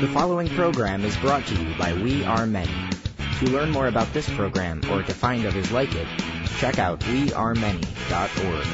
[0.00, 2.72] The following program is brought to you by We Are Many.
[3.40, 6.06] To learn more about this program or to find others like it,
[6.56, 8.66] check out wearemany.org.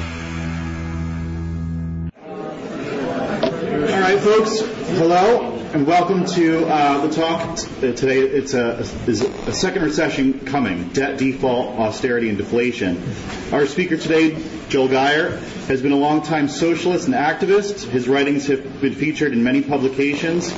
[3.83, 4.61] All right, folks.
[4.61, 8.19] Hello, and welcome to uh, the talk today.
[8.21, 13.03] It's a, is a second recession coming: debt default, austerity, and deflation.
[13.51, 17.85] Our speaker today, Joel Geier, has been a longtime socialist and activist.
[17.89, 20.53] His writings have been featured in many publications.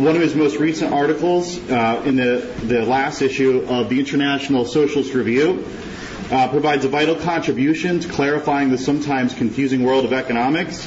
[0.00, 4.64] One of his most recent articles uh, in the, the last issue of the International
[4.64, 5.62] Socialist Review
[6.30, 10.86] uh, provides a vital contribution to clarifying the sometimes confusing world of economics.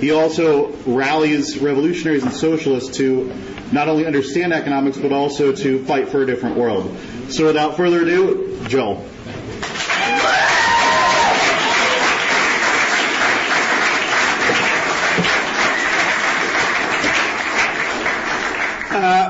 [0.00, 3.34] He also rallies revolutionaries and socialists to
[3.72, 6.96] not only understand economics but also to fight for a different world.
[7.30, 9.04] So without further ado, Joel.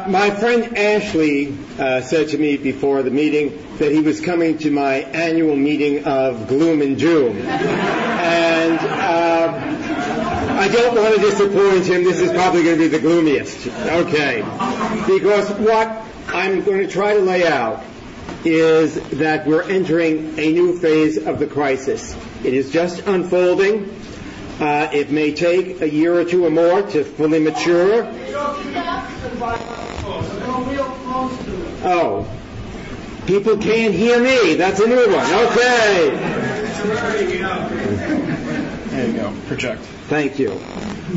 [0.08, 4.70] My friend Ashley uh, said to me before the meeting that he was coming to
[4.70, 7.38] my annual meeting of gloom and doom.
[7.38, 12.04] And uh, I don't want to disappoint him.
[12.04, 13.66] This is probably going to be the gloomiest.
[13.66, 14.42] Okay.
[15.06, 15.88] Because what
[16.28, 17.84] I'm going to try to lay out
[18.44, 22.16] is that we're entering a new phase of the crisis.
[22.44, 23.94] It is just unfolding.
[24.60, 28.04] Uh, it may take a year or two or more to fully mature.
[31.84, 32.28] Oh,
[33.26, 34.54] people can't hear me.
[34.54, 35.26] That's a new one.
[35.46, 36.10] Okay.
[38.90, 39.34] There you go.
[39.46, 39.82] Project.
[40.08, 40.52] Thank you.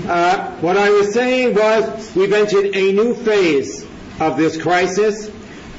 [0.08, 3.86] Uh, what I was saying was we've entered a new phase
[4.20, 5.32] of this crisis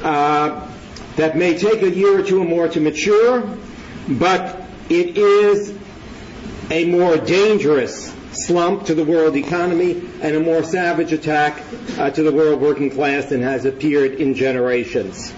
[0.02, 0.70] uh,
[1.16, 3.42] that may take a year or two or more to mature,
[4.08, 5.76] but it is
[6.70, 11.62] a more dangerous slump to the world economy and a more savage attack
[11.98, 15.32] uh, to the world working class than has appeared in generations.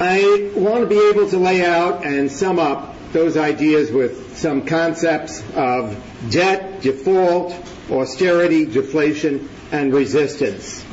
[0.00, 4.66] I want to be able to lay out and sum up those ideas with some
[4.66, 5.96] concepts of
[6.30, 7.54] debt, default,
[7.90, 10.84] austerity, deflation, and resistance.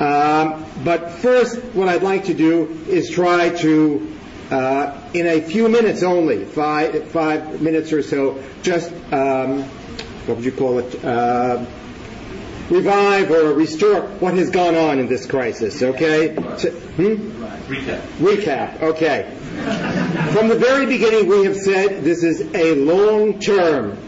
[0.00, 4.13] Um, but first, what I'd like to do is try to
[4.50, 9.62] uh, in a few minutes only, five, five minutes or so, just, um,
[10.26, 11.64] what would you call it, uh,
[12.70, 16.34] revive or restore what has gone on in this crisis, okay?
[16.58, 17.42] So, hmm?
[17.64, 18.00] Recap.
[18.18, 19.30] Recap, okay.
[20.32, 23.98] From the very beginning, we have said this is a long-term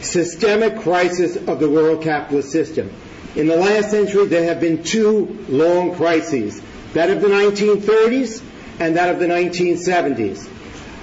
[0.00, 2.90] systemic crisis of the world capitalist system.
[3.36, 6.60] In the last century, there have been two long crises.
[6.94, 8.42] That of the 1930s
[8.80, 10.48] and that of the 1970s.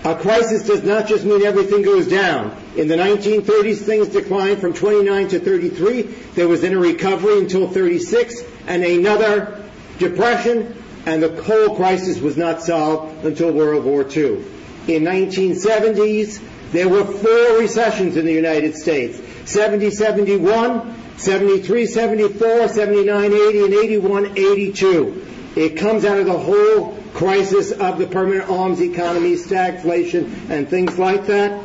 [0.04, 2.56] A crisis does not just mean everything goes down.
[2.76, 6.02] In the 1930s, things declined from 29 to 33.
[6.36, 9.64] There was then a recovery until 36 and another
[10.00, 14.44] depression, and the coal crisis was not solved until World War II.
[14.88, 19.20] In 1970s, there were four recessions in the United States.
[19.50, 25.26] 70, 71, 73, 74, 79, 80, and 81, 82.
[25.56, 31.00] It comes out of the whole crisis of the permanent arms economy, stagflation, and things
[31.00, 31.64] like that.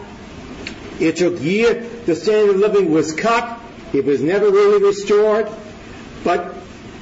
[0.98, 2.06] It took years.
[2.06, 3.60] The standard of living was cut.
[3.92, 5.50] It was never really restored.
[6.24, 6.54] But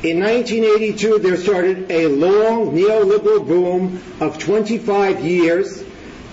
[0.02, 5.84] in 1982, there started a long neoliberal boom of 25 years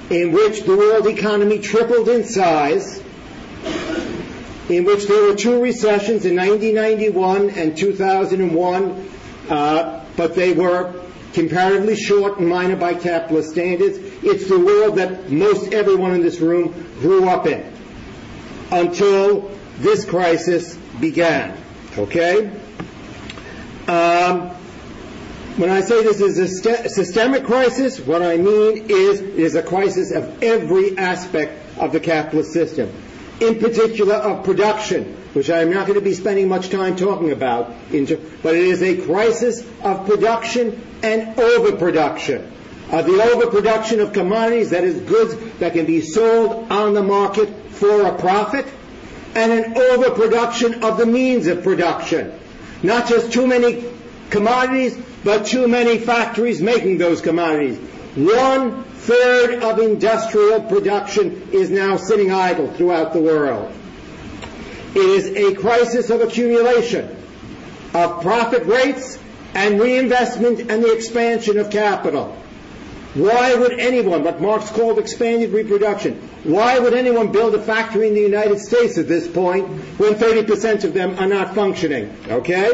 [0.10, 3.00] in which the world economy tripled in size,
[4.70, 9.10] in which there were two recessions in 1991 and 2001,
[9.50, 11.04] uh, but they were
[11.34, 13.98] comparatively short and minor by capitalist standards.
[14.24, 17.74] It's the world that most everyone in this room grew up in
[18.72, 21.58] until this crisis began.
[21.98, 22.48] Okay?
[23.88, 24.50] Um,
[25.58, 29.56] when I say this is a st- systemic crisis, what I mean is it is
[29.56, 32.92] a crisis of every aspect of the capitalist system,
[33.40, 37.74] in particular of production, which I'm not going to be spending much time talking about,
[37.92, 42.52] but it is a crisis of production and overproduction.
[42.90, 47.50] Uh, the overproduction of commodities, that is goods that can be sold on the market
[47.72, 48.66] for a profit,
[49.36, 52.38] and an overproduction of the means of production.
[52.82, 53.86] Not just too many
[54.30, 57.78] commodities, but too many factories making those commodities.
[58.16, 63.74] One third of industrial production is now sitting idle throughout the world.
[64.96, 67.16] It is a crisis of accumulation
[67.94, 69.20] of profit rates
[69.58, 72.26] and reinvestment and the expansion of capital.
[73.16, 76.14] Why would anyone, what Marx called expanded reproduction,
[76.44, 79.68] why would anyone build a factory in the United States at this point
[79.98, 82.16] when 30% of them are not functioning?
[82.30, 82.70] Okay?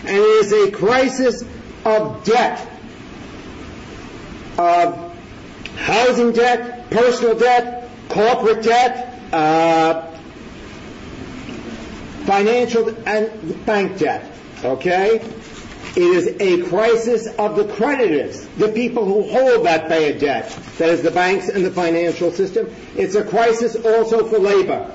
[0.00, 1.44] And it is a crisis
[1.84, 2.68] of debt,
[4.58, 5.16] of
[5.76, 10.10] housing debt, personal debt, corporate debt, uh,
[12.26, 14.28] financial and bank debt.
[14.64, 15.24] Okay?
[15.96, 20.88] It is a crisis of the creditors, the people who hold that bad debt, that
[20.88, 22.72] is the banks and the financial system.
[22.94, 24.88] It's a crisis also for labor,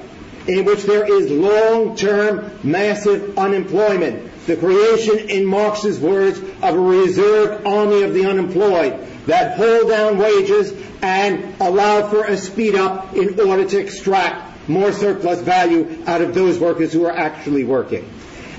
[0.48, 4.32] in which there is long-term massive unemployment.
[4.46, 10.18] The creation, in Marx's words, of a reserve army of the unemployed that hold down
[10.18, 10.72] wages
[11.02, 16.34] and allow for a speed up in order to extract more surplus value out of
[16.34, 18.10] those workers who are actually working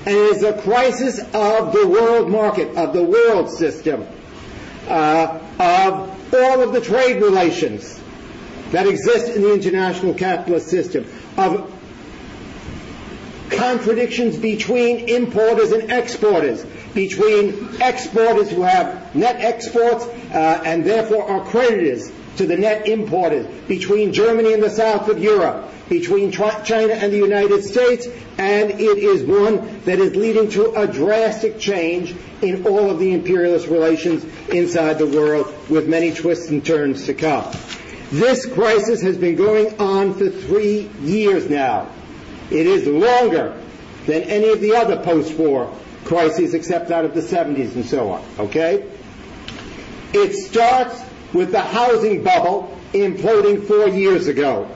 [0.07, 4.07] and it is a crisis of the world market, of the world system,
[4.87, 7.99] uh, of all of the trade relations
[8.71, 11.05] that exist in the international capitalist system,
[11.35, 11.69] of
[13.49, 16.63] contradictions between importers and exporters,
[16.93, 23.45] between exporters who have net exports uh, and therefore are creditors to the net importers,
[23.67, 28.07] between Germany and the south of Europe, between China and the United States,
[28.37, 33.13] and it is one that is leading to a drastic change in all of the
[33.13, 37.51] imperialist relations inside the world, with many twists and turns to come.
[38.11, 41.89] This crisis has been going on for three years now.
[42.49, 43.61] It is longer
[44.05, 45.73] than any of the other post-war
[46.05, 48.89] crises except out of the 70s and so on, okay?
[50.13, 51.03] It starts
[51.37, 54.69] with the housing bubble imploding four years ago.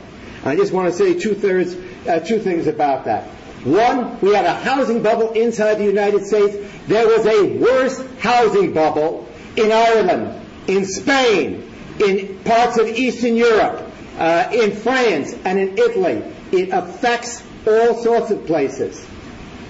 [0.46, 1.76] I just want to say two thirds,
[2.08, 3.26] uh, two things about that.
[3.64, 6.58] One, we had a housing bubble inside the United States.
[6.88, 13.92] There was a worse housing bubble in Ireland, in Spain, in parts of Eastern Europe,
[14.18, 16.24] uh, in France, and in Italy.
[16.52, 19.06] It affects all sorts of places.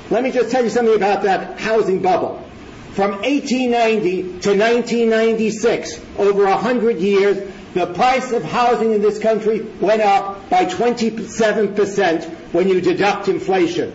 [0.10, 2.41] Let me just tell you something about that housing bubble.
[2.94, 10.02] From 1890 to 1996, over 100 years, the price of housing in this country went
[10.02, 13.94] up by 27% when you deduct inflation.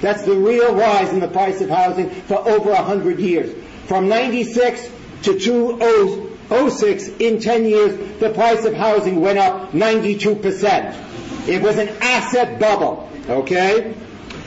[0.00, 3.54] That's the real rise in the price of housing for over 100 years.
[3.86, 4.90] From 96
[5.22, 11.48] to 2006, in 10 years, the price of housing went up 92%.
[11.48, 13.94] It was an asset bubble, okay?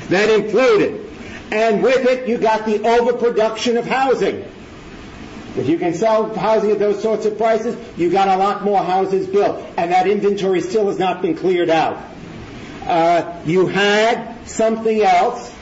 [0.09, 1.06] That included.
[1.51, 4.45] And with it, you got the overproduction of housing.
[5.55, 8.83] If you can sell housing at those sorts of prices, you got a lot more
[8.83, 12.03] houses built, and that inventory still has not been cleared out.
[12.85, 15.53] Uh, you had something else,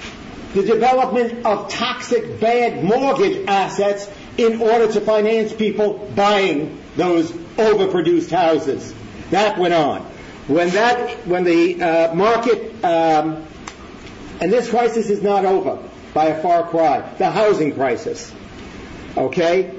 [0.54, 8.32] the development of toxic, bad mortgage assets in order to finance people buying those overproduced
[8.32, 8.94] houses.
[9.32, 10.02] That went on.
[10.48, 13.46] When that, when the uh, market, um,
[14.42, 15.80] and this crisis is not over
[16.14, 18.34] by a far cry, the housing crisis.
[19.18, 19.72] Okay?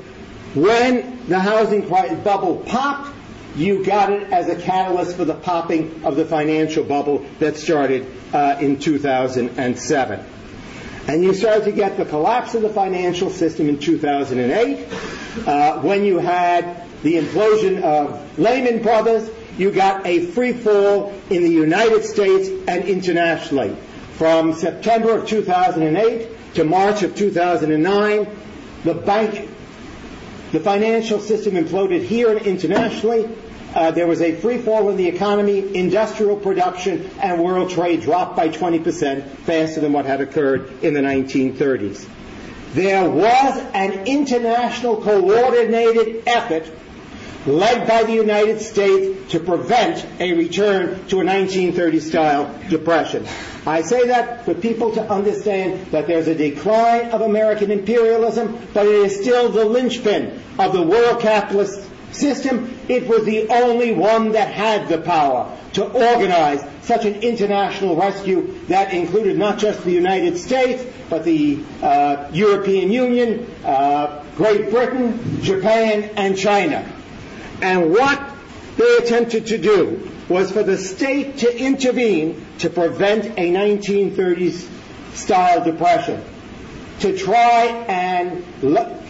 [0.55, 3.15] When the housing bubble popped,
[3.57, 8.07] you got it as a catalyst for the popping of the financial bubble that started
[8.33, 10.27] uh, in 2007.
[11.09, 14.89] And you started to get the collapse of the financial system in 2008
[15.47, 19.31] uh, when you had the implosion of Lehman Brothers.
[19.57, 23.77] You got a free fall in the United States and internationally.
[24.17, 28.27] From September of 2008 to March of 2009,
[28.85, 29.51] the bank
[30.53, 33.29] the financial system imploded here and internationally.
[33.75, 38.37] Uh, there was a free fall in the economy, industrial production, and world trade dropped
[38.37, 42.09] by 20% faster than what had occurred in the 1930s.
[42.73, 46.71] There was an international coordinated effort
[47.47, 53.27] led by the United States to prevent a return to a 1930 style depression.
[53.67, 58.87] I say that for people to understand that there's a decline of American imperialism, but
[58.87, 62.79] it is still the linchpin of the world capitalist system.
[62.89, 68.55] It was the only one that had the power to organize such an international rescue
[68.69, 75.43] that included not just the United States, but the uh, European Union, uh, Great Britain,
[75.43, 76.91] Japan, and China.
[77.63, 78.23] And what
[78.77, 84.69] they attempted to do was for the state to intervene to prevent a 1930s
[85.15, 86.23] style depression,
[87.01, 89.03] to try and le-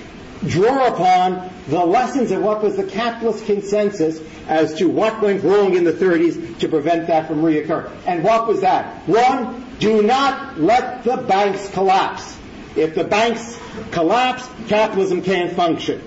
[0.47, 5.75] draw upon the lessons of what was the capitalist consensus as to what went wrong
[5.75, 7.91] in the 30s to prevent that from reoccurring.
[8.07, 9.09] And what was that?
[9.09, 12.37] One, do not let the banks collapse.
[12.77, 13.59] If the banks
[13.91, 16.07] collapse, capitalism can't function.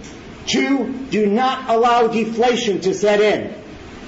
[0.50, 3.53] Two, do not allow deflation to set in.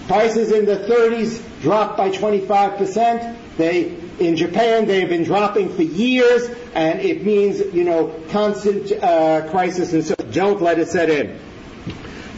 [0.07, 3.37] Prices in the 30s dropped by 25%.
[3.57, 9.51] They, in Japan, they've been dropping for years, and it means, you know, constant uh,
[9.51, 11.37] crisis, and so don't let it set in.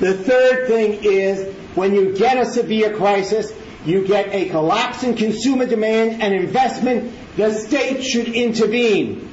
[0.01, 3.53] The third thing is when you get a severe crisis,
[3.85, 9.29] you get a collapse in consumer demand and investment, the state should intervene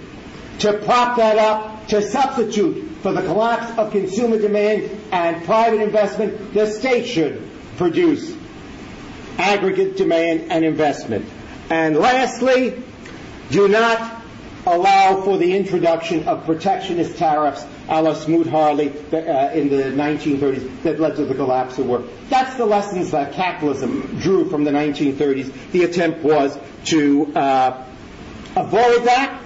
[0.60, 6.52] to prop that up, to substitute for the collapse of consumer demand and private investment,
[6.54, 8.34] the state should produce
[9.38, 11.26] aggregate demand and investment.
[11.70, 12.82] And lastly,
[13.50, 14.22] do not
[14.66, 21.00] allow for the introduction of protectionist tariffs a la Smoot-Hawley uh, in the 1930s that
[21.00, 22.04] led to the collapse of work.
[22.28, 25.72] That's the lessons that capitalism drew from the 1930s.
[25.72, 27.84] The attempt was to uh,
[28.54, 29.42] avoid that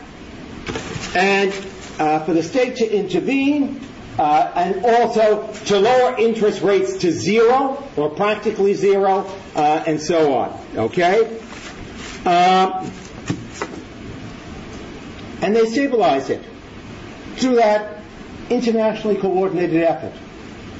[1.14, 1.52] and
[1.98, 3.80] uh, for the state to intervene
[4.18, 10.34] uh, and also to lower interest rates to zero or practically zero uh, and so
[10.34, 10.66] on.
[10.76, 11.40] Okay?
[12.24, 12.90] Um,
[15.42, 16.42] and they stabilized it
[17.36, 18.00] through that
[18.50, 20.12] internationally coordinated effort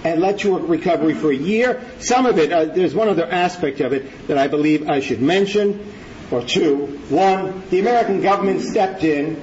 [0.05, 1.83] and led to a recovery for a year.
[1.99, 5.21] Some of it, uh, there's one other aspect of it that I believe I should
[5.21, 5.93] mention,
[6.31, 6.87] or two.
[7.09, 9.43] One, the American government stepped in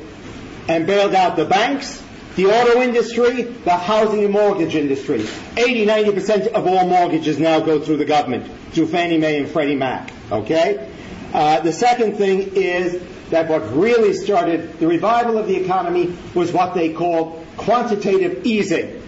[0.67, 2.01] and bailed out the banks,
[2.35, 5.27] the auto industry, the housing and mortgage industry.
[5.57, 9.75] 80, 90% of all mortgages now go through the government, through Fannie Mae and Freddie
[9.75, 10.11] Mac.
[10.31, 10.89] Okay?
[11.33, 16.51] Uh, the second thing is that what really started the revival of the economy was
[16.51, 19.01] what they called quantitative easing,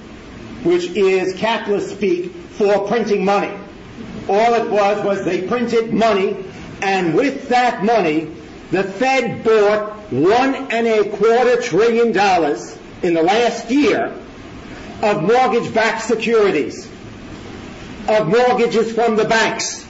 [0.64, 3.54] which is capitalist speak for printing money.
[4.30, 6.46] All it was was they printed money,
[6.82, 8.32] and with that money,
[8.74, 14.12] the Fed bought one and a quarter trillion dollars in the last year
[15.04, 16.90] of mortgage-backed securities,
[18.10, 19.86] of mortgages from the banks.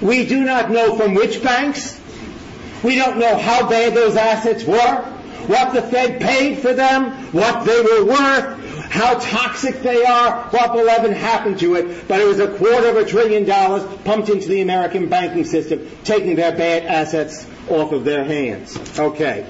[0.00, 2.00] We do not know from which banks.
[2.84, 5.02] We don't know how bad those assets were,
[5.48, 10.74] what the Fed paid for them, what they were worth, how toxic they are, what
[10.74, 14.28] will ever happen to it, but it was a quarter of a trillion dollars pumped
[14.28, 18.76] into the American banking system, taking their bad assets off of their hands.
[18.98, 19.46] Okay.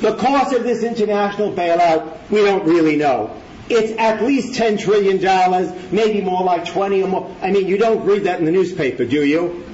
[0.00, 3.36] The cost of this international bailout, we don't really know.
[3.68, 5.20] It's at least $10 trillion,
[5.94, 7.36] maybe more like 20 or more.
[7.40, 9.64] I mean, you don't read that in the newspaper, do you?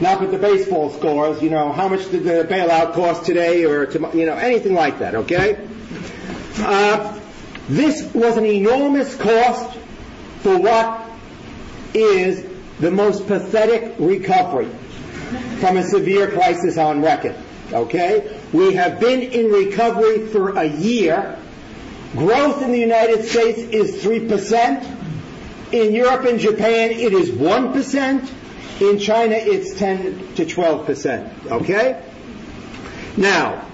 [0.00, 3.86] Not with the baseball scores, you know, how much did the bailout cost today or,
[3.86, 5.56] to, you know, anything like that, okay?
[6.58, 7.18] Uh,
[7.68, 9.76] this was an enormous cost
[10.42, 11.02] for what
[11.94, 12.46] is
[12.80, 14.68] the most pathetic recovery
[15.58, 17.34] from a severe crisis on record.
[17.72, 18.40] Okay?
[18.52, 21.38] We have been in recovery for a year.
[22.12, 24.92] Growth in the United States is 3%.
[25.72, 28.32] In Europe and Japan, it is 1%.
[28.80, 31.50] In China, it's 10 to 12%.
[31.50, 32.02] Okay?
[33.16, 33.64] Now,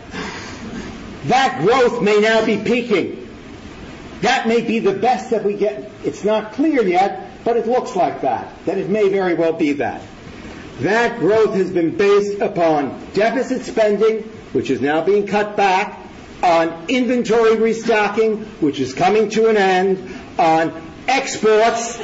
[1.25, 3.22] that growth may now be peaking.
[4.23, 5.91] That may be the best that we get.
[6.05, 8.53] It's not clear yet, but it looks like that.
[8.67, 10.01] That it may very well be that.
[10.81, 15.99] That growth has been based upon deficit spending, which is now being cut back,
[16.43, 20.73] on inventory restocking, which is coming to an end, on
[21.09, 21.99] exports,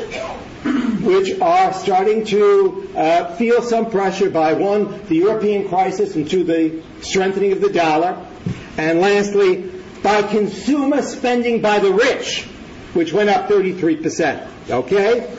[1.02, 6.42] which are starting to uh, feel some pressure by one, the European crisis, and two,
[6.42, 8.26] the strengthening of the dollar,
[8.76, 12.44] and lastly, by consumer spending by the rich,
[12.94, 14.46] which went up 33%.
[14.70, 15.34] Okay?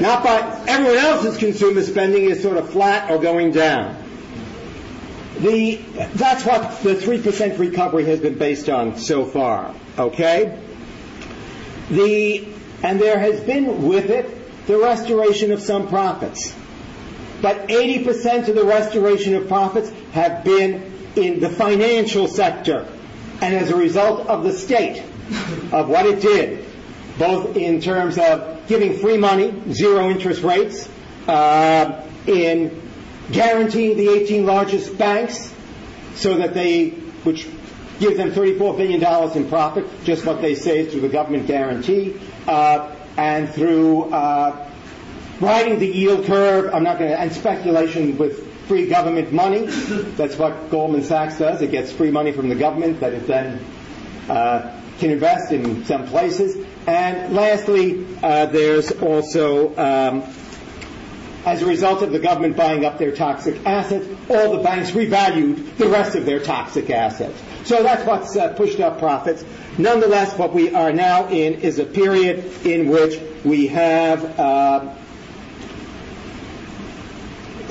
[0.00, 3.96] Not by everyone else's consumer spending is sort of flat or going down.
[5.38, 5.76] The,
[6.14, 9.74] that's what the 3% recovery has been based on so far.
[9.98, 10.58] Okay?
[11.90, 12.48] The,
[12.82, 16.54] and there has been with it the restoration of some profits.
[17.42, 22.86] But 80% of the restoration of profits have been in the financial sector
[23.40, 25.02] and as a result of the state
[25.72, 26.64] of what it did,
[27.18, 30.88] both in terms of giving free money, zero interest rates,
[31.26, 32.82] uh, in
[33.32, 35.52] guaranteeing the 18 largest banks
[36.14, 36.90] so that they,
[37.24, 37.46] which
[37.98, 42.94] gives them $34 billion in profit, just what they say through the government guarantee, uh,
[43.16, 44.70] and through uh,
[45.40, 49.66] riding the yield curve, I'm not going to, and speculation with free government money.
[50.16, 51.60] That's what Goldman Sachs does.
[51.60, 53.58] It gets free money from the government that it then
[54.28, 56.64] uh, can invest in some places.
[56.86, 60.22] And lastly, uh, there's also um,
[61.44, 65.76] as a result of the government buying up their toxic assets, all the banks revalued
[65.76, 67.42] the rest of their toxic assets.
[67.64, 69.44] So that's what's uh, pushed up profits.
[69.78, 74.94] Nonetheless, what we are now in is a period in which we have uh,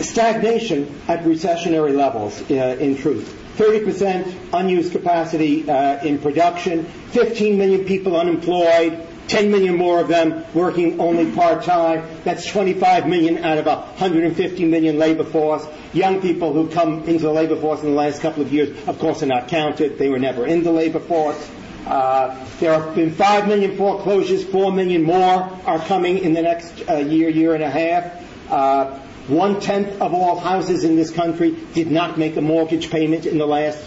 [0.03, 3.36] stagnation at recessionary levels, uh, in truth.
[3.58, 10.44] 30% unused capacity uh, in production, 15 million people unemployed, 10 million more of them
[10.53, 12.08] working only part-time.
[12.24, 15.65] That's 25 million out of a 150 million labor force.
[15.94, 18.98] Young people who come into the labor force in the last couple of years, of
[18.98, 19.98] course, are not counted.
[19.98, 21.50] They were never in the labor force.
[21.86, 26.84] Uh, there have been 5 million foreclosures, 4 million more are coming in the next
[26.88, 28.51] uh, year, year and a half.
[28.51, 33.25] Uh, one tenth of all houses in this country did not make a mortgage payment
[33.25, 33.83] in the last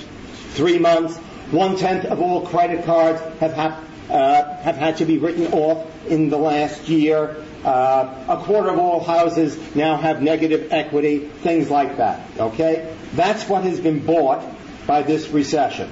[0.51, 1.17] three months.
[1.51, 3.75] One tenth of all credit cards have had
[4.11, 7.37] uh, have had to be written off in the last year.
[7.65, 12.21] Uh, a quarter of all houses now have negative equity, things like that.
[12.39, 12.95] Okay?
[13.15, 14.45] That's what has been bought
[14.87, 15.91] by this recession.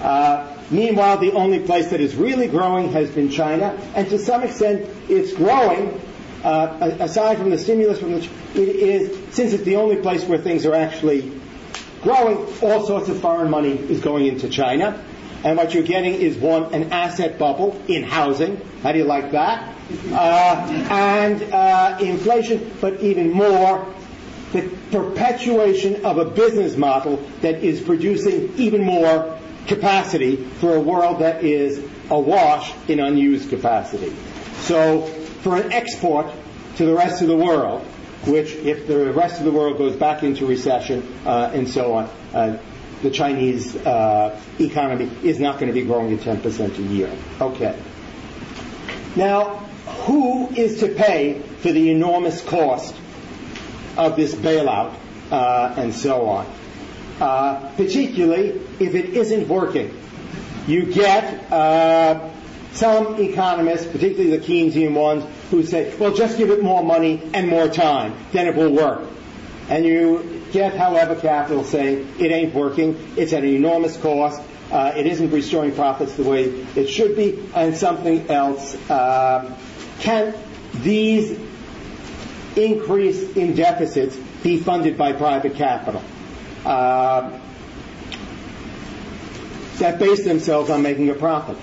[0.00, 4.42] Uh, meanwhile, the only place that is really growing has been China, and to some
[4.42, 6.00] extent, it's growing.
[6.44, 10.38] Uh, aside from the stimulus from the, it is since it's the only place where
[10.38, 11.32] things are actually
[12.02, 15.04] growing, all sorts of foreign money is going into China.
[15.44, 18.60] And what you're getting is one, an asset bubble in housing.
[18.82, 19.74] How do you like that?
[20.10, 23.86] Uh, and uh, inflation, but even more,
[24.52, 31.20] the perpetuation of a business model that is producing even more capacity for a world
[31.20, 34.14] that is awash in unused capacity.
[34.60, 35.06] So,
[35.40, 36.26] for an export
[36.76, 37.82] to the rest of the world,
[38.26, 42.10] which, if the rest of the world goes back into recession uh, and so on,
[42.34, 42.58] uh,
[43.02, 47.10] the Chinese uh, economy is not going to be growing at 10% a year.
[47.40, 47.78] Okay.
[49.14, 49.56] Now,
[50.06, 52.94] who is to pay for the enormous cost
[53.96, 54.94] of this bailout
[55.30, 56.46] uh, and so on?
[57.20, 59.92] Uh, particularly if it isn't working.
[60.68, 62.30] You get uh,
[62.78, 67.48] some economists, particularly the Keynesian ones, who say, well, just give it more money and
[67.48, 69.02] more time, then it will work.
[69.68, 74.92] And you get, however, capital saying it ain't working, it's at an enormous cost, uh,
[74.96, 76.44] it isn't restoring profits the way
[76.76, 78.76] it should be, and something else.
[78.88, 79.56] Uh,
[80.00, 80.34] can
[80.82, 81.38] these
[82.56, 86.02] increase in deficits be funded by private capital?
[86.64, 87.38] Uh,
[89.78, 91.56] that base themselves on making a profit.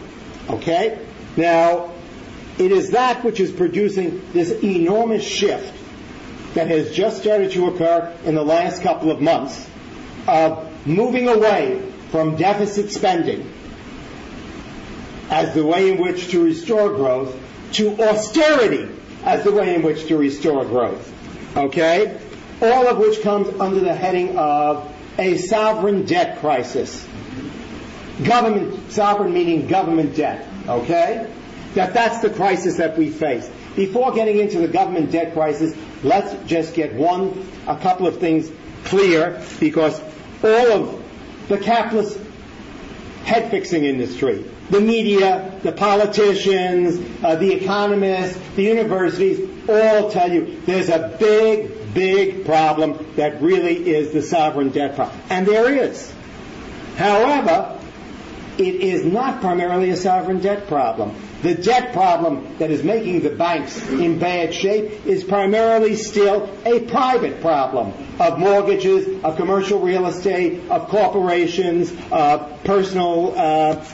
[0.50, 1.00] Okay?
[1.38, 1.92] Now,
[2.58, 5.74] it is that which is producing this enormous shift
[6.54, 9.70] that has just started to occur in the last couple of months
[10.28, 11.82] of moving away
[12.12, 13.52] from deficit spending
[15.30, 17.36] as the way in which to restore growth
[17.74, 18.90] to austerity
[19.24, 21.12] as the way in which to restore growth.
[21.58, 22.20] Okay?
[22.62, 27.06] All of which comes under the heading of a sovereign debt crisis.
[28.24, 30.48] Government, sovereign meaning government debt.
[30.68, 31.32] Okay?
[31.74, 33.50] That that's the crisis that we face.
[33.76, 38.50] Before getting into the government debt crisis, let's just get one, a couple of things
[38.86, 40.00] clear because
[40.44, 41.04] all of
[41.50, 42.18] the capitalist
[43.26, 50.62] head fixing industry, the media, the politicians, uh, the economists, the universities, all tell you
[50.66, 55.20] there's a big, big problem that really is the sovereign debt problem.
[55.30, 56.14] And there is.
[56.96, 57.80] However,
[58.58, 61.16] it is not primarily a sovereign debt problem.
[61.42, 66.80] The debt problem that is making the banks in bad shape is primarily still a
[66.82, 73.86] private problem of mortgages, of commercial real estate, of corporations, of personal uh,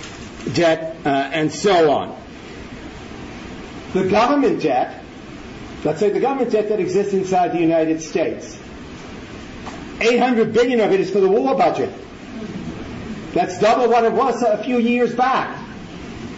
[0.53, 2.17] debt, uh, and so on.
[3.93, 5.03] The government debt,
[5.83, 8.57] let's say the government debt that exists inside the United States,
[9.99, 11.93] 800 billion of it is for the war budget.
[13.33, 15.57] That's double what it was a few years back.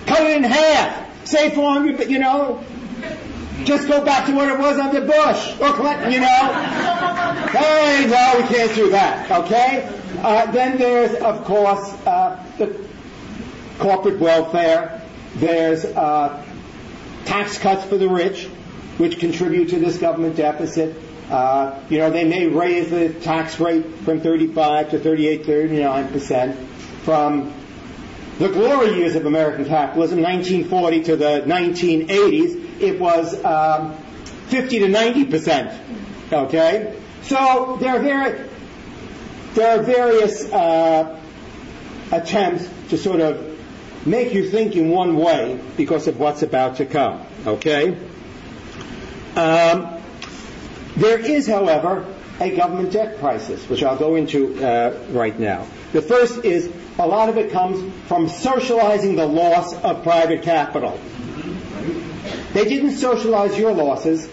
[0.05, 1.27] Cut it in half.
[1.27, 2.63] Say 400, but you know,
[3.63, 6.53] just go back to what it was under Bush or Clinton, you know.
[7.53, 9.89] hey, no, we can't do that, okay?
[10.21, 12.87] Uh, then there's, of course, uh, the
[13.79, 15.01] corporate welfare.
[15.35, 16.43] There's uh,
[17.25, 18.45] tax cuts for the rich,
[18.97, 20.95] which contribute to this government deficit.
[21.29, 26.69] Uh, you know, they may raise the tax rate from 35 to 38, 39 percent,
[27.03, 27.53] from
[28.39, 33.95] the glory years of American capitalism, 1940 to the 1980s, it was um,
[34.47, 35.81] 50 to 90 percent.
[36.31, 38.49] Okay, so there are very,
[39.53, 41.19] there are various uh,
[42.11, 43.49] attempts to sort of
[44.05, 47.25] make you think in one way because of what's about to come.
[47.45, 47.97] Okay.
[49.35, 50.03] Um,
[50.95, 52.05] There is, however,
[52.39, 55.65] a government debt crisis, which I'll go into uh, right now.
[55.91, 60.99] The first is a lot of it comes from socializing the loss of private capital.
[62.53, 64.27] They didn't socialize your losses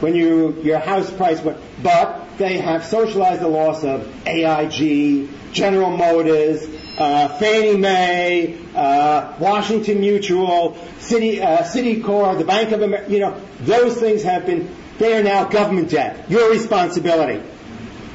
[0.00, 5.96] when you, your house price went, but they have socialized the loss of AIG, General
[5.96, 6.66] Motors,
[6.98, 13.40] uh, Fannie Mae, uh, Washington Mutual, City, uh, Citicorp, the Bank of America, you know,
[13.60, 16.28] those things have been, they are now government debt.
[16.30, 17.42] Your responsibility.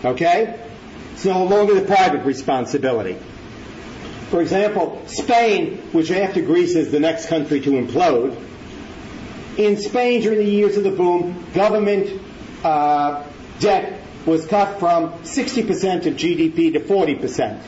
[0.04, 0.60] Okay?
[1.14, 3.18] It's no longer the private responsibility.
[4.30, 8.36] For example, Spain, which after Greece is the next country to implode,
[9.58, 12.22] in Spain during the years of the boom, government
[12.64, 13.24] uh,
[13.60, 17.62] debt was cut from 60% of GDP to 40%.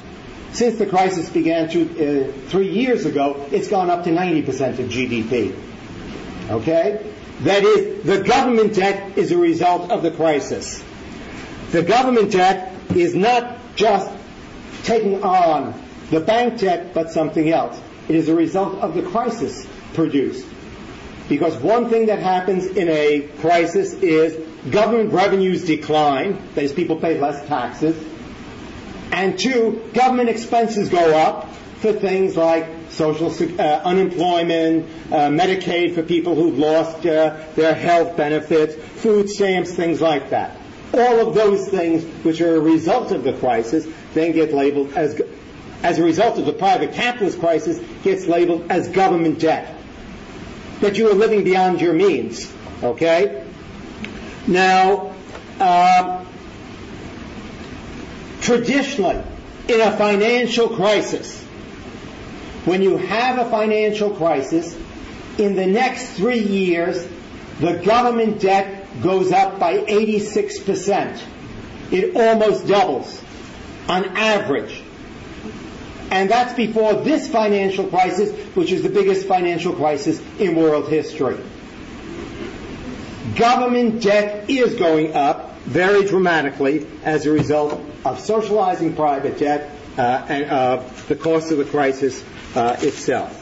[0.51, 4.89] Since the crisis began two, uh, three years ago, it's gone up to 90% of
[4.89, 5.55] GDP.
[6.49, 7.13] Okay?
[7.41, 10.83] That is, the government debt is a result of the crisis.
[11.71, 14.11] The government debt is not just
[14.83, 15.73] taking on
[16.09, 17.79] the bank debt, but something else.
[18.07, 20.45] It is a result of the crisis produced.
[21.27, 24.35] Because one thing that happens in a crisis is
[24.71, 27.95] government revenues decline, that is, people pay less taxes,
[29.11, 33.27] and two, government expenses go up for things like social
[33.59, 40.01] uh, unemployment, uh, Medicaid for people who've lost uh, their health benefits, food stamps, things
[40.01, 40.57] like that.
[40.93, 45.21] All of those things, which are a result of the crisis, then get labeled as,
[45.83, 49.75] as a result of the private capitalist crisis, gets labeled as government debt.
[50.81, 52.51] That you are living beyond your means.
[52.83, 53.45] Okay?
[54.47, 55.13] Now,
[55.59, 56.25] uh,
[58.41, 59.21] traditionally,
[59.67, 61.43] in a financial crisis,
[62.65, 64.77] when you have a financial crisis,
[65.37, 67.07] in the next three years,
[67.59, 71.21] the government debt goes up by 86%.
[71.91, 73.21] It almost doubles
[73.87, 74.78] on average.
[76.11, 81.37] And that's before this financial crisis, which is the biggest financial crisis in world history.
[83.35, 90.25] Government debt is going up very dramatically as a result of socializing private debt uh,
[90.29, 92.23] and uh, the cost of the crisis
[92.55, 93.35] uh, itself.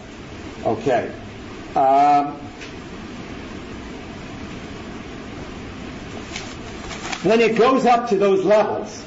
[0.65, 1.09] Okay.
[1.75, 2.33] Um,
[7.23, 9.03] when it goes up to those levels,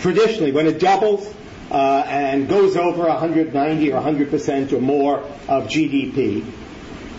[0.00, 1.32] traditionally, when it doubles
[1.74, 6.48] uh, and goes over 190 or 100 percent or more of GDP,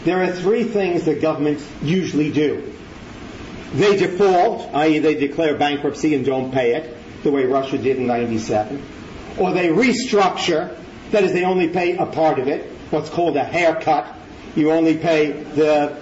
[0.05, 2.71] there are three things that governments usually do.
[3.73, 8.07] They default, i.e., they declare bankruptcy and don't pay it, the way Russia did in
[8.07, 8.81] 97.
[9.37, 10.79] Or they restructure,
[11.11, 14.07] that is, they only pay a part of it, what's called a haircut.
[14.55, 15.97] You only pay the,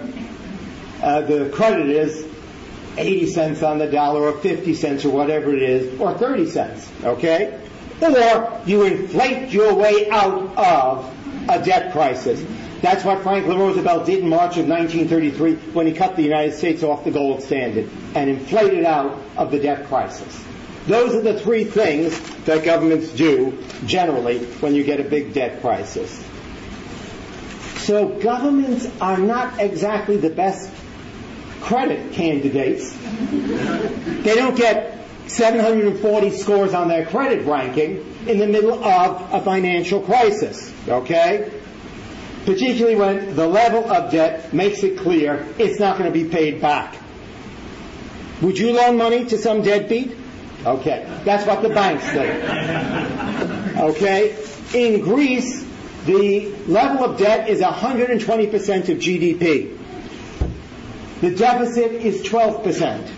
[1.02, 2.24] uh, the creditors
[2.96, 6.88] 80 cents on the dollar or 50 cents or whatever it is, or 30 cents,
[7.02, 7.63] okay?
[8.02, 11.14] Or you inflate your way out of
[11.48, 12.44] a debt crisis.
[12.80, 16.82] That's what Franklin Roosevelt did in March of 1933 when he cut the United States
[16.82, 20.44] off the gold standard and inflated out of the debt crisis.
[20.86, 25.62] Those are the three things that governments do generally when you get a big debt
[25.62, 26.22] crisis.
[27.76, 30.70] So governments are not exactly the best
[31.62, 32.92] credit candidates.
[32.92, 40.00] They don't get 740 scores on their credit ranking in the middle of a financial
[40.00, 40.72] crisis.
[40.88, 41.50] Okay?
[42.44, 46.60] Particularly when the level of debt makes it clear it's not going to be paid
[46.60, 46.96] back.
[48.42, 50.16] Would you loan money to some deadbeat?
[50.66, 51.06] Okay.
[51.24, 53.82] That's what the banks do.
[53.82, 54.36] Okay?
[54.74, 55.64] In Greece,
[56.04, 59.78] the level of debt is 120% of GDP.
[61.20, 63.08] The deficit is 12%,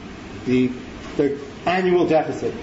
[0.44, 0.70] the,
[1.16, 2.54] the annual deficit.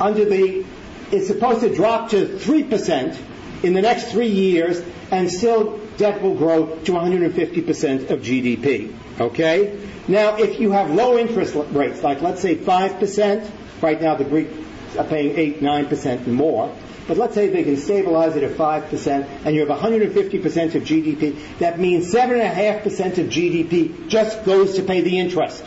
[0.00, 0.64] Under the,
[1.10, 3.18] it's supposed to drop to 3%
[3.62, 8.94] in the next three years, and still debt will grow to 150% of GDP.
[9.20, 9.78] Okay?
[10.08, 14.96] Now, if you have low interest rates, like let's say 5%, right now the Greeks
[14.96, 16.74] are paying 8, 9% and more,
[17.06, 21.58] but let's say they can stabilize it at 5% and you have 150% of GDP.
[21.58, 25.64] That means 7.5% of GDP just goes to pay the interest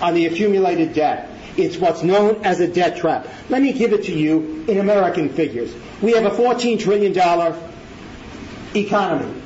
[0.00, 1.30] on the accumulated debt.
[1.56, 3.28] It's what's known as a debt trap.
[3.48, 5.74] Let me give it to you in American figures.
[6.02, 7.12] We have a $14 trillion
[8.74, 9.40] economy.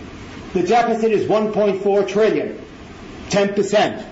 [0.54, 2.64] The deficit is 1.4 trillion,
[3.28, 4.04] 10%.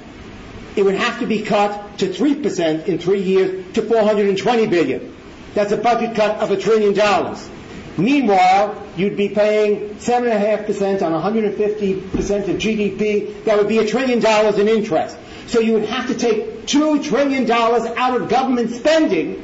[0.77, 5.17] It would have to be cut to 3% in three years to 420 billion.
[5.55, 7.49] That's a budget cut of a trillion dollars.
[7.97, 13.45] Meanwhile, you'd be paying 7.5% on 150% of GDP.
[13.45, 15.17] That would be a trillion dollars in interest.
[15.47, 19.41] So you would have to take $2 trillion out of government spending,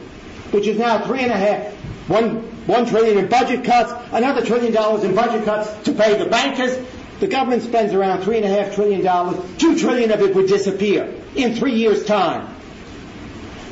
[0.51, 1.73] which is now three and a half,
[2.09, 6.29] one, one trillion in budget cuts, another trillion dollars in budget cuts to pay the
[6.29, 6.77] bankers.
[7.21, 9.41] The government spends around three and a half trillion dollars.
[9.59, 12.53] Two trillion of it would disappear in three years' time.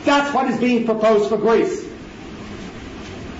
[0.04, 1.86] That's what is being proposed for Greece.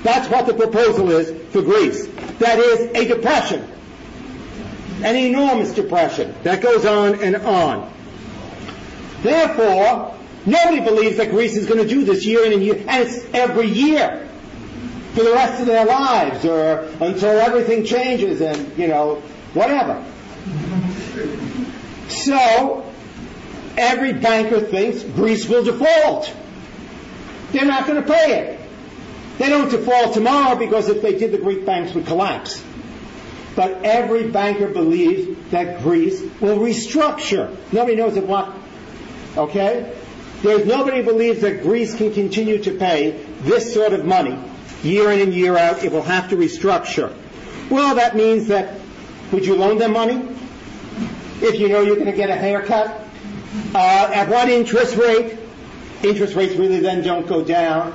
[0.03, 2.07] That's what the proposal is for Greece.
[2.38, 3.70] That is a depression.
[5.03, 7.90] An enormous depression that goes on and on.
[9.22, 13.09] Therefore, nobody believes that Greece is going to do this year in and year, and
[13.09, 14.28] it's every year
[15.14, 19.16] for the rest of their lives or until everything changes and, you know,
[19.54, 20.04] whatever.
[22.09, 22.90] So,
[23.76, 26.33] every banker thinks Greece will default.
[27.52, 28.61] They're not going to pay it.
[29.38, 32.62] They don't default tomorrow because if they did, the Greek banks would collapse.
[33.56, 37.56] But every banker believes that Greece will restructure.
[37.72, 38.52] Nobody knows at what.
[39.36, 39.96] Okay?
[40.42, 44.38] There's nobody believes that Greece can continue to pay this sort of money
[44.82, 45.84] year in and year out.
[45.84, 47.14] It will have to restructure.
[47.70, 48.80] Well, that means that
[49.32, 50.26] would you loan them money
[51.42, 53.06] if you know you're going to get a haircut?
[53.74, 55.38] Uh, at what interest rate?
[56.02, 57.92] Interest rates really then don't go down.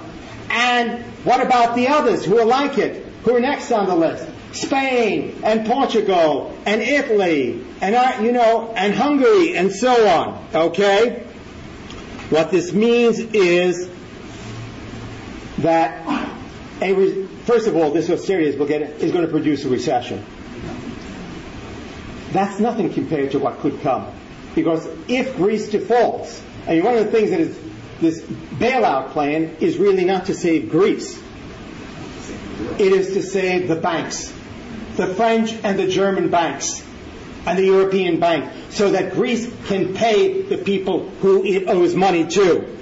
[0.50, 3.04] And what about the others who are like it?
[3.24, 4.30] Who are next on the list?
[4.54, 10.48] Spain and Portugal and Italy and uh, you know and Hungary and so on.
[10.54, 11.25] Okay?
[12.30, 13.90] What this means is
[15.60, 16.06] that
[16.82, 20.26] re- first of all, this austerity is, is going to produce a recession.
[22.32, 24.12] That's nothing compared to what could come.
[24.56, 27.60] Because if Greece defaults, mean, one of the things that is
[28.02, 31.22] this bailout plan is really not to save Greece.
[32.80, 34.34] It is to save the banks,
[34.96, 36.86] the French and the German banks,
[37.46, 42.26] and the European bank, so that Greece can pay the people who it owes money
[42.28, 42.76] to.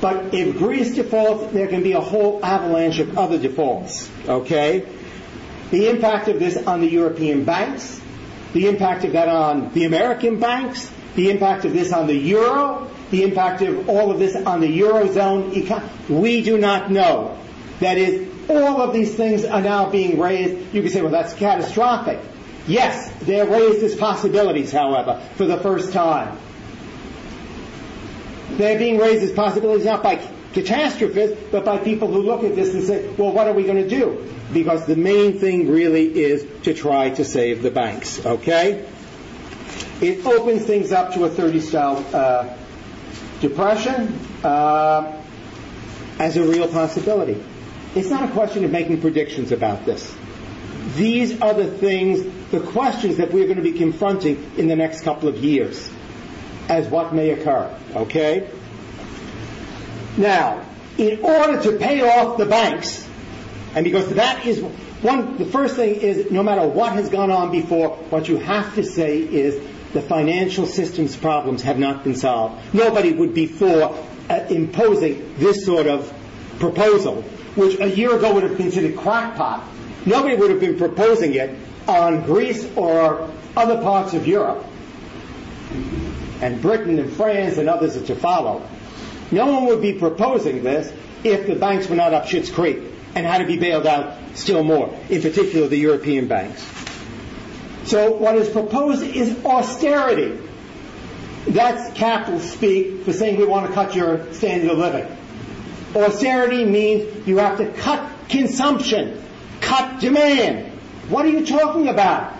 [0.00, 4.08] But if Greece defaults, there can be a whole avalanche of other defaults.
[4.28, 4.86] Okay?
[5.70, 8.00] The impact of this on the European banks,
[8.52, 12.88] the impact of that on the American banks, the impact of this on the euro,
[13.10, 15.90] the impact of all of this on the eurozone economy.
[16.08, 17.36] We do not know.
[17.80, 20.74] That is, all of these things are now being raised.
[20.74, 22.20] You can say, well, that's catastrophic.
[22.68, 26.38] Yes, they're raised as possibilities, however, for the first time.
[28.52, 30.16] They're being raised as possibilities not by
[30.52, 33.82] catastrophists, but by people who look at this and say, well, what are we going
[33.82, 34.24] to do?
[34.52, 38.86] Because the main thing really is to try to save the banks, okay?
[40.00, 42.54] It opens things up to a 30 style uh,
[43.40, 45.20] depression uh,
[46.18, 47.42] as a real possibility.
[47.94, 50.14] It's not a question of making predictions about this.
[50.96, 55.02] These are the things, the questions that we're going to be confronting in the next
[55.02, 55.90] couple of years
[56.68, 57.74] as what may occur.
[57.94, 58.50] Okay?
[60.16, 60.64] Now,
[60.96, 63.08] in order to pay off the banks,
[63.74, 67.52] and because that is one, the first thing is no matter what has gone on
[67.52, 69.54] before, what you have to say is
[69.92, 72.74] the financial system's problems have not been solved.
[72.74, 73.96] Nobody would be for
[74.28, 76.12] uh, imposing this sort of
[76.58, 77.22] proposal,
[77.54, 79.64] which a year ago would have been considered crackpot.
[80.04, 81.56] Nobody would have been proposing it
[81.88, 84.64] on Greece or other parts of Europe
[86.40, 88.62] and Britain and France and others are to follow.
[89.30, 90.92] No one would be proposing this
[91.24, 92.78] if the banks were not up Schitt's Creek
[93.14, 96.62] and had to be bailed out still more, in particular the European banks.
[97.84, 100.38] So what is proposed is austerity.
[101.46, 105.16] That's capital speak for saying we want to cut your standard of living.
[105.96, 109.22] Austerity means you have to cut consumption,
[109.60, 110.67] cut demand.
[111.08, 112.34] What are you talking about?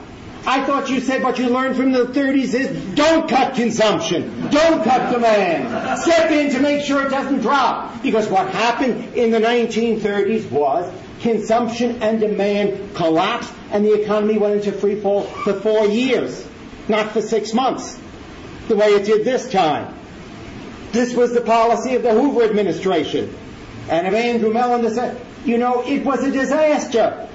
[0.46, 4.83] I thought you said what you learned from the 30s is don't cut consumption, don't
[4.85, 6.00] cut demand.
[6.00, 8.02] Step in to make sure it doesn't drop.
[8.02, 14.54] Because what happened in the 1930s was consumption and demand collapsed and the economy went
[14.54, 16.46] into free fall for four years,
[16.88, 17.98] not for six months,
[18.68, 19.94] the way it did this time.
[20.92, 23.35] This was the policy of the Hoover administration.
[23.90, 24.85] And of Andrew Mellon
[25.44, 27.28] you know, it was a disaster.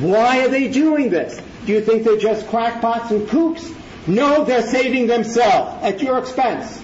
[0.00, 1.40] Why are they doing this?
[1.66, 3.74] Do you think they're just crackpots and kooks?
[4.06, 6.82] No, they're saving themselves at your expense.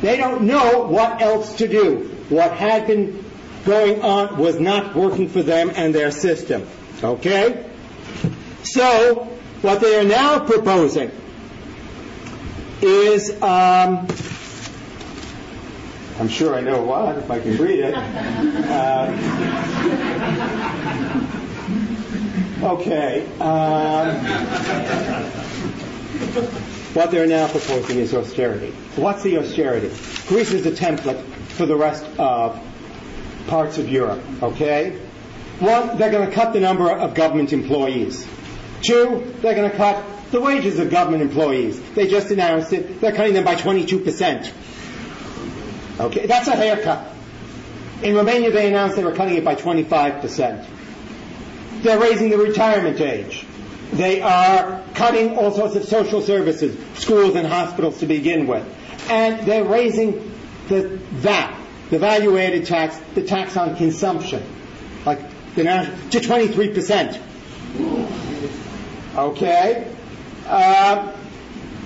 [0.00, 2.14] They don't know what else to do.
[2.28, 3.24] What had been
[3.64, 6.66] going on was not working for them and their system.
[7.02, 7.68] Okay?
[8.62, 9.24] So,
[9.62, 11.10] what they are now proposing
[12.80, 14.06] is, um,
[16.20, 17.94] I'm sure I know what, if I can read it.
[17.94, 19.10] Uh,
[22.62, 23.26] okay.
[23.40, 24.24] Um,
[26.94, 28.70] What they're now proposing is austerity.
[28.96, 29.88] What's the austerity?
[30.26, 32.58] Greece is a template for the rest of
[33.46, 34.98] parts of Europe, okay?
[35.60, 38.26] One, they're going to cut the number of government employees.
[38.82, 41.78] Two, they're going to cut the wages of government employees.
[41.94, 43.00] They just announced it.
[43.00, 44.52] They're cutting them by 22%.
[46.00, 47.12] Okay, that's a haircut.
[48.02, 50.64] In Romania, they announced they were cutting it by 25%.
[51.82, 53.46] They're raising the retirement age.
[53.92, 58.66] They are cutting all sorts of social services, schools and hospitals to begin with.
[59.08, 60.34] And they're raising
[60.68, 61.58] the VAT,
[61.90, 64.42] the value added tax, the tax on consumption,
[65.06, 65.20] like
[65.54, 67.20] the to 23%.
[69.16, 69.94] Okay?
[70.46, 71.12] Uh,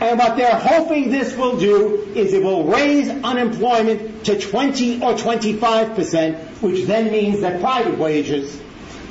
[0.01, 5.17] and what they're hoping this will do is it will raise unemployment to 20 or
[5.17, 8.61] 25 percent, which then means that private wages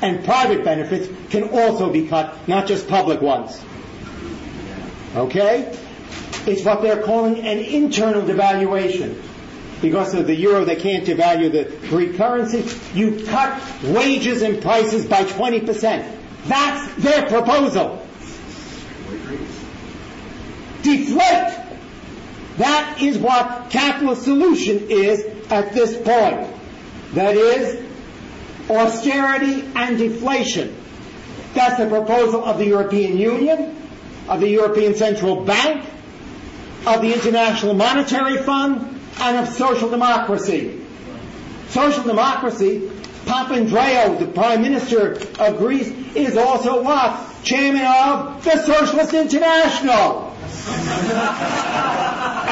[0.02, 3.60] and private benefits can also be cut, not just public ones.
[5.14, 5.76] Okay?
[6.46, 9.20] It's what they're calling an internal devaluation.
[9.80, 12.64] Because of the euro, they can't devalue the Greek currency.
[12.94, 16.18] You cut wages and prices by 20%.
[16.46, 18.02] That's their proposal
[20.82, 21.58] deflate.
[22.58, 26.48] That is what capitalist solution is at this point.
[27.14, 27.91] That is
[28.70, 30.76] austerity and deflation.
[31.54, 33.76] That's the proposal of the European Union,
[34.28, 35.84] of the European Central Bank,
[36.86, 40.80] of the International Monetary Fund, and of social democracy.
[41.68, 42.90] Social democracy,
[43.26, 47.28] Papandreou, the Prime Minister of Greece, is also what?
[47.44, 50.32] Chairman of the Socialist International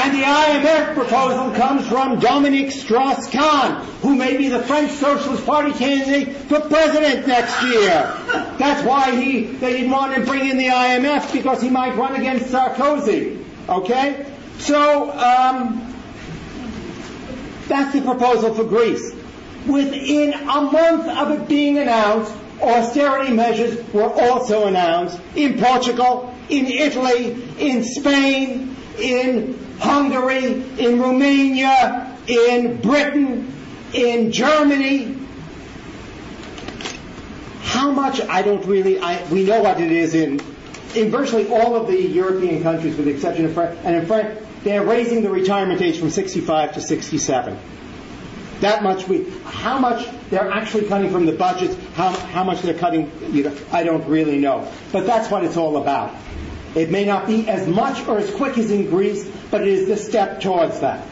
[0.02, 5.72] and the IMF proposal comes from Dominique Strauss-Kahn, who may be the French Socialist Party
[5.72, 8.16] candidate for president next year.
[8.56, 12.16] That's why he, they didn't want to bring in the IMF because he might run
[12.16, 13.44] against Sarkozy.
[13.68, 14.24] Okay?
[14.58, 15.94] So, um,
[17.68, 19.14] that's the proposal for Greece.
[19.66, 22.32] Within a month of it being announced,
[22.62, 32.16] austerity measures were also announced in Portugal, in Italy, in Spain, in Hungary, in Romania,
[32.26, 33.52] in Britain,
[33.92, 35.16] in Germany.
[37.62, 38.20] How much?
[38.20, 39.00] I don't really.
[39.00, 40.40] I, we know what it is in
[40.94, 43.78] in virtually all of the European countries, with the exception of France.
[43.84, 47.58] And in France, they're raising the retirement age from 65 to 67.
[48.60, 52.74] That much we, how much they're actually cutting from the budgets, how, how much they're
[52.74, 54.70] cutting, you know, I don't really know.
[54.92, 56.14] But that's what it's all about.
[56.74, 59.88] It may not be as much or as quick as in Greece, but it is
[59.88, 61.06] the step towards that.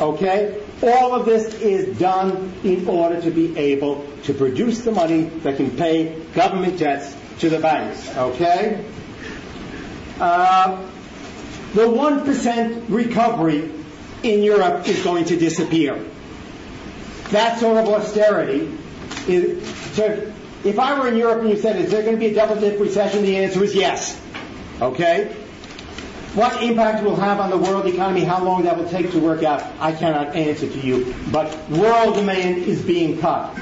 [0.00, 0.60] Okay?
[0.82, 5.56] All of this is done in order to be able to produce the money that
[5.56, 8.08] can pay government debts to the banks.
[8.16, 8.84] Okay?
[10.18, 10.88] Uh,
[11.74, 13.70] the 1% recovery
[14.22, 16.02] in Europe is going to disappear.
[17.30, 18.70] That sort of austerity
[19.28, 19.66] is.
[19.94, 20.32] So
[20.64, 22.56] if I were in Europe and you said, is there going to be a double
[22.56, 23.22] dip recession?
[23.22, 24.20] The answer is yes.
[24.80, 25.34] Okay?
[26.34, 29.44] What impact will have on the world economy, how long that will take to work
[29.44, 31.14] out, I cannot answer to you.
[31.30, 33.56] But world demand is being cut.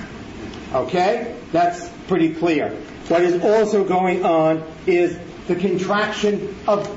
[0.73, 1.37] Okay?
[1.53, 2.71] That's pretty clear.
[3.09, 6.89] What is also going on is the contraction of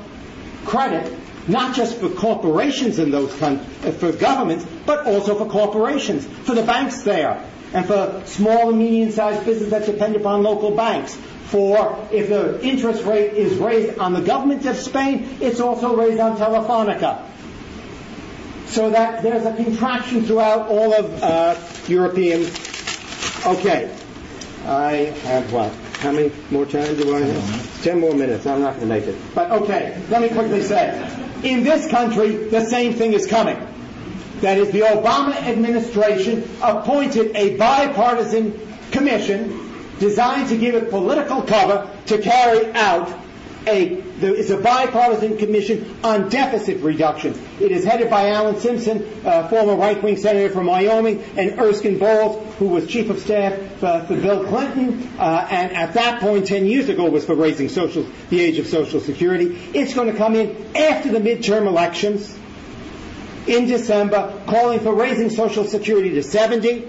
[0.64, 1.12] credit,
[1.46, 6.54] not just for corporations in those countries, uh, for governments, but also for corporations, for
[6.54, 12.06] the banks there, and for small and medium-sized businesses that depend upon local banks, for
[12.12, 16.36] if the interest rate is raised on the government of Spain, it's also raised on
[16.36, 17.22] Telefonica.
[18.66, 21.56] So that there's a contraction throughout all of uh,
[21.86, 22.50] European.
[23.46, 23.94] Okay,
[24.66, 25.72] I have what?
[26.00, 27.82] How many more times do I have?
[27.82, 28.44] Ten more minutes.
[28.44, 29.16] I'm not going to make it.
[29.34, 30.90] But okay, let me quickly say,
[31.44, 33.56] in this country, the same thing is coming.
[34.40, 39.65] That is, the Obama administration appointed a bipartisan commission
[39.98, 43.26] designed to give it political cover to carry out
[43.66, 47.38] a, it's a bipartisan commission on deficit reduction.
[47.60, 52.54] It is headed by Alan Simpson, uh, former right-wing senator from Wyoming, and Erskine Bowles,
[52.58, 56.66] who was chief of staff for, for Bill Clinton, uh, and at that point, 10
[56.66, 59.58] years ago, was for raising social, the age of Social Security.
[59.74, 62.38] It's going to come in after the midterm elections
[63.48, 66.86] in December, calling for raising Social Security to 70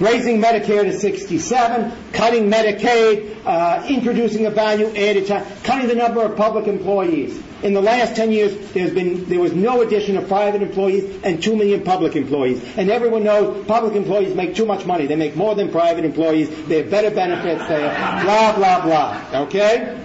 [0.00, 6.36] raising Medicare to 67, cutting Medicaid, uh, introducing a value-added tax, cutting the number of
[6.36, 7.40] public employees.
[7.62, 11.42] In the last 10 years, there's been, there was no addition of private employees and
[11.42, 12.62] 2 million public employees.
[12.76, 15.06] And everyone knows public employees make too much money.
[15.06, 16.50] They make more than private employees.
[16.66, 17.66] They have better benefits.
[17.68, 19.42] They have blah, blah, blah.
[19.44, 19.98] Okay?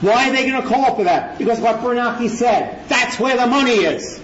[0.00, 1.38] Why are they going to call for that?
[1.38, 4.20] Because what Bernanke said, that's where the money is.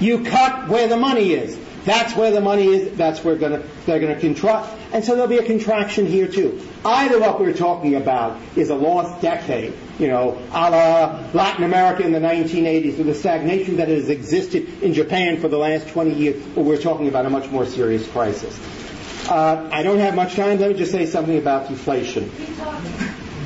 [0.00, 1.58] You cut where the money is.
[1.88, 2.98] That's where the money is.
[2.98, 4.68] That's where gonna, they're going to contract.
[4.92, 6.60] And so there'll be a contraction here too.
[6.84, 12.04] Either what we're talking about is a lost decade, you know, a la Latin America
[12.04, 16.12] in the 1980s, with the stagnation that has existed in Japan for the last 20
[16.12, 18.54] years, or we're talking about a much more serious crisis.
[19.26, 20.58] Uh, I don't have much time.
[20.58, 22.30] Let me just say something about deflation.
[22.30, 22.92] Keep talking.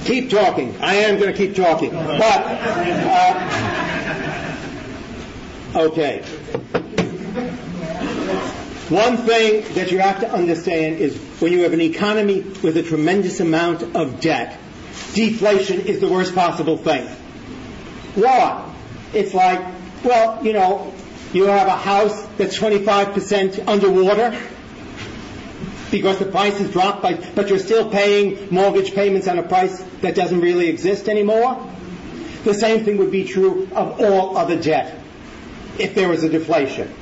[0.04, 0.76] Keep talking.
[0.80, 1.92] I am going to keep talking.
[1.92, 2.44] But,
[5.74, 6.24] uh, okay.
[8.92, 12.82] One thing that you have to understand is when you have an economy with a
[12.82, 14.58] tremendous amount of debt,
[15.14, 17.06] deflation is the worst possible thing.
[18.16, 18.70] Why?
[19.14, 19.64] It's like,
[20.04, 20.92] well, you know,
[21.32, 24.38] you have a house that's 25% underwater
[25.90, 29.82] because the price has dropped, by, but you're still paying mortgage payments on a price
[30.02, 31.66] that doesn't really exist anymore.
[32.44, 34.98] The same thing would be true of all other debt
[35.78, 36.92] if there was a deflation.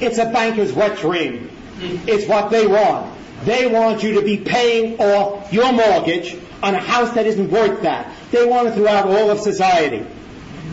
[0.00, 1.50] It's a banker's wet dream.
[1.80, 3.16] It's what they want.
[3.44, 7.82] They want you to be paying off your mortgage on a house that isn't worth
[7.82, 8.12] that.
[8.30, 10.06] They want it throughout all of society.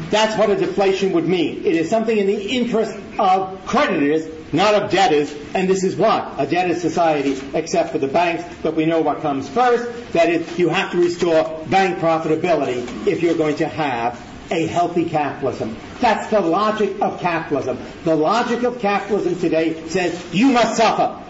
[0.10, 1.66] That's what a deflation would mean.
[1.66, 6.34] It is something in the interest of creditors, not of debtors, and this is what?
[6.38, 10.14] A debtor society, except for the banks, but we know what comes first.
[10.14, 14.22] That is, you have to restore bank profitability if you're going to have
[14.52, 15.78] a healthy capitalism.
[16.00, 17.80] That's the logic of capitalism.
[18.04, 21.24] The logic of capitalism today says you must suffer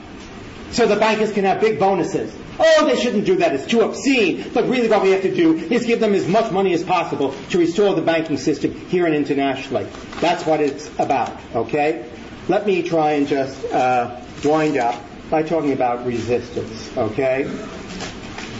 [0.71, 2.35] so the bankers can have big bonuses.
[2.59, 3.53] Oh, they shouldn't do that.
[3.53, 4.51] It's too obscene.
[4.53, 7.35] But really what we have to do is give them as much money as possible
[7.49, 9.87] to restore the banking system here and internationally.
[10.19, 12.09] That's what it's about, okay?
[12.47, 17.43] Let me try and just uh, wind up by talking about resistance, okay?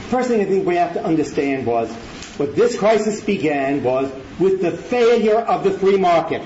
[0.10, 1.94] First thing I think we have to understand was
[2.38, 6.44] what this crisis began was with the failure of the free market.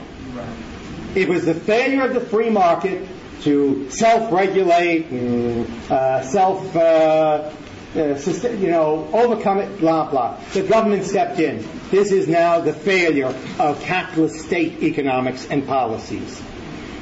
[1.15, 3.07] It was the failure of the free market
[3.41, 7.51] to self-regulate and uh, self, uh,
[7.95, 8.19] uh,
[8.57, 10.39] you know, overcome it, blah, blah.
[10.53, 11.67] The government stepped in.
[11.89, 16.41] This is now the failure of capitalist state economics and policies.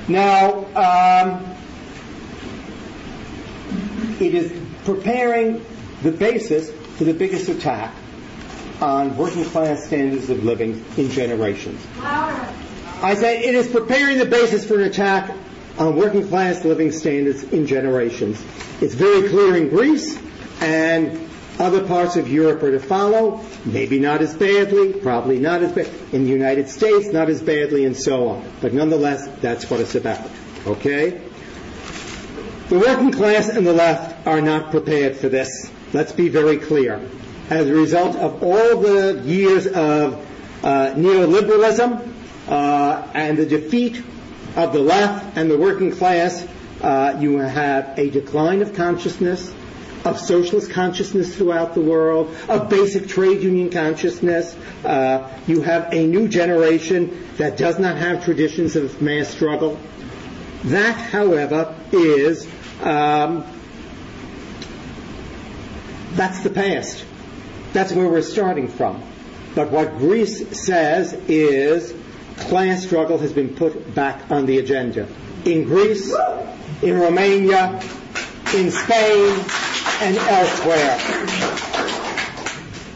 [0.08, 1.56] Now, um,
[4.20, 4.52] it is
[4.86, 5.64] preparing
[6.02, 7.94] the basis for the biggest attack
[8.82, 11.86] on working class standards of living in generations.
[12.02, 15.36] I say it is preparing the basis for an attack
[15.78, 18.44] on working class living standards in generations.
[18.82, 20.20] It's very clear in Greece
[20.62, 25.74] and other parts of Europe are to follow, maybe not as badly, probably not as
[25.74, 25.90] bad.
[26.14, 28.50] In the United States, not as badly, and so on.
[28.62, 30.30] But nonetheless, that's what it's about.
[30.66, 31.22] Okay?
[32.70, 35.70] The working class and the left are not prepared for this.
[35.92, 37.02] Let's be very clear
[37.50, 40.26] as a result of all the years of
[40.64, 42.08] uh, neoliberalism
[42.48, 44.04] uh, and the defeat
[44.56, 46.48] of the left and the working class,
[46.82, 49.54] uh, you have a decline of consciousness,
[50.06, 54.56] of socialist consciousness throughout the world, of basic trade union consciousness.
[54.86, 59.80] Uh, you have a new generation that does not have traditions of mass struggle.
[60.66, 62.48] That, however, is
[62.82, 63.46] um,
[66.14, 67.06] that's the past.
[67.74, 69.04] That's where we're starting from.
[69.56, 71.94] But what Greece says is
[72.38, 75.08] class struggle has been put back on the agenda.
[75.46, 76.14] In Greece,
[76.82, 77.80] in Romania,
[78.56, 79.44] in Spain,
[80.02, 80.98] and elsewhere.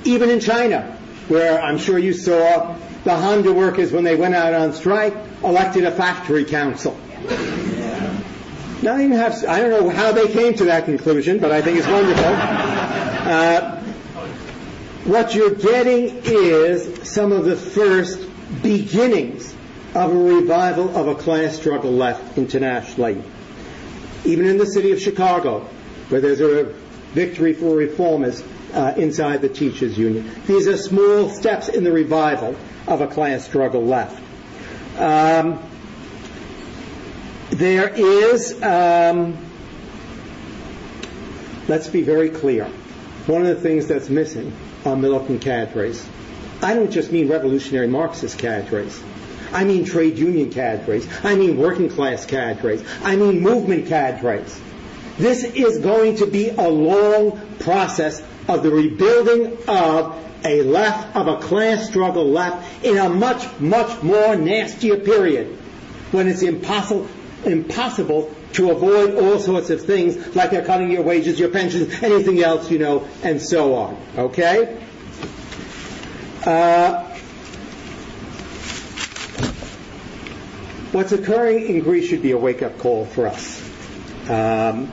[0.06, 0.98] Even in China,
[1.28, 5.14] where I'm sure you saw the Honda workers, when they went out on strike,
[5.44, 6.98] elected a factory council.
[8.82, 11.78] Now, I, have, I don't know how they came to that conclusion, but I think
[11.78, 12.26] it's wonderful.
[12.26, 13.73] Uh,
[15.06, 18.26] what you're getting is some of the first
[18.62, 19.54] beginnings
[19.94, 23.22] of a revival of a class struggle left internationally.
[24.24, 25.60] Even in the city of Chicago,
[26.08, 26.74] where there's a
[27.14, 28.42] victory for reformers
[28.74, 30.30] uh, inside the teachers union.
[30.48, 32.56] These are small steps in the revival
[32.88, 34.22] of a class struggle left.
[34.98, 35.62] Um,
[37.50, 39.38] there is, um,
[41.68, 42.66] let's be very clear,
[43.28, 44.56] one of the things that's missing
[44.86, 46.06] Uh, are militant cadres.
[46.62, 49.02] I don't just mean revolutionary Marxist cadres.
[49.52, 51.08] I mean trade union cadres.
[51.24, 52.84] I mean working class cadres.
[53.04, 54.60] I mean movement cadres.
[55.18, 61.28] This is going to be a long process of the rebuilding of a left, of
[61.28, 65.56] a class struggle left in a much, much more nastier period
[66.12, 67.08] when it's impossible,
[67.46, 72.42] impossible to avoid all sorts of things like they're cutting your wages, your pensions, anything
[72.42, 73.98] else, you know, and so on.
[74.18, 74.80] Okay?
[76.46, 77.04] Uh,
[80.92, 83.62] what's occurring in Greece should be a wake-up call for us.
[84.30, 84.92] Um,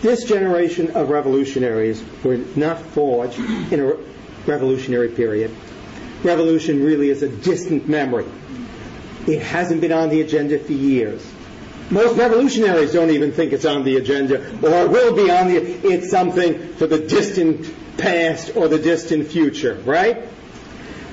[0.00, 3.96] this generation of revolutionaries were not forged in a
[4.46, 5.54] revolutionary period.
[6.22, 8.26] Revolution really is a distant memory.
[9.26, 11.29] It hasn't been on the agenda for years.
[11.90, 16.08] Most revolutionaries don't even think it's on the agenda or will be on the, it's
[16.08, 20.28] something for the distant past or the distant future, right?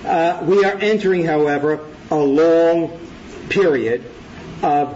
[0.06, 3.00] Uh, we are entering, however, a long
[3.50, 4.04] period
[4.62, 4.94] of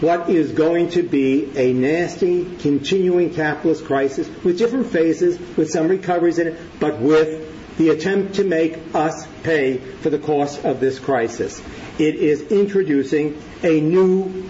[0.00, 5.88] what is going to be a nasty, continuing capitalist crisis with different phases, with some
[5.88, 10.80] recoveries in it, but with the attempt to make us pay for the cost of
[10.80, 11.62] this crisis.
[11.98, 14.48] It is introducing a new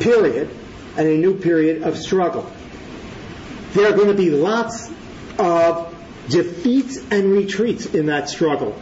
[0.00, 0.50] period
[0.96, 2.50] and a new period of struggle.
[3.72, 4.90] There are going to be lots
[5.38, 5.94] of
[6.28, 8.76] defeats and retreats in that struggle.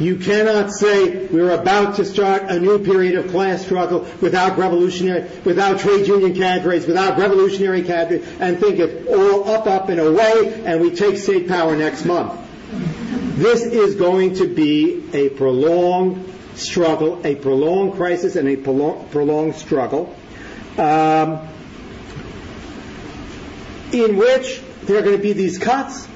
[0.00, 5.30] You cannot say we're about to start a new period of class struggle without revolutionary,
[5.44, 10.62] without trade union cadres, without revolutionary cadres, and think it's all up, up, and away,
[10.64, 12.40] and we take state power next month.
[13.36, 20.14] This is going to be a prolonged struggle, a prolonged crisis, and a prolonged struggle,
[20.78, 21.48] um,
[23.92, 26.08] in which there are going to be these cuts,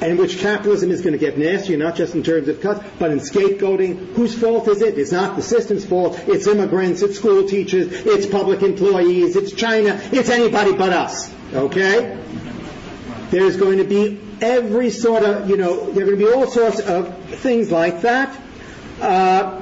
[0.00, 3.12] and which capitalism is going to get nastier, not just in terms of cuts, but
[3.12, 4.14] in scapegoating.
[4.14, 4.98] Whose fault is it?
[4.98, 6.18] It's not the system's fault.
[6.26, 11.32] It's immigrants, it's school teachers, it's public employees, it's China, it's anybody but us.
[11.54, 12.18] Okay?
[13.30, 16.48] There's going to be every sort of, you know, there are going to be all
[16.48, 18.36] sorts of things like that.
[19.02, 19.60] Uh,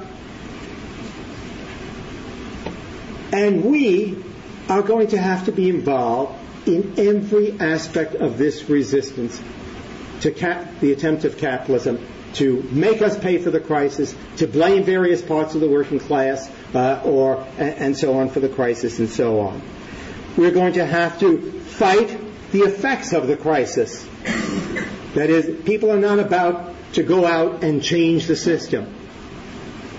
[3.32, 4.22] and we
[4.68, 6.38] are going to have to be involved
[6.68, 9.40] in every aspect of this resistance
[10.20, 14.84] to cap- the attempt of capitalism to make us pay for the crisis, to blame
[14.84, 18.98] various parts of the working class, uh, or and, and so on for the crisis,
[18.98, 19.62] and so on.
[20.36, 24.06] We're going to have to fight the effects of the crisis.
[25.14, 28.99] That is, people are not about to go out and change the system.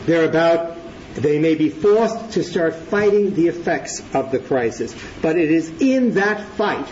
[0.06, 0.78] They're about,
[1.16, 4.96] they may be forced to start fighting the effects of the crisis.
[5.22, 6.88] But it is in that fight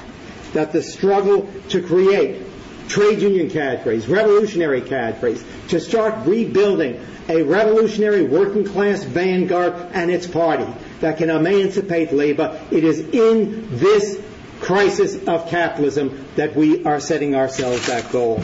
[0.53, 2.45] that the struggle to create
[2.88, 6.99] trade union cadres, revolutionary cadres, to start rebuilding
[7.30, 10.68] a revolutionary working class vanguard and its party
[10.99, 12.60] that can emancipate labor.
[12.72, 14.20] It is in this
[14.60, 18.43] crisis of capitalism that we are setting ourselves that goal.